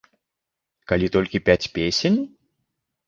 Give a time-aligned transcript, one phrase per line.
[0.91, 2.19] Калі толькі пяць песень?